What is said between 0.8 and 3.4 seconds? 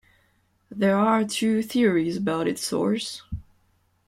are two theories about its source.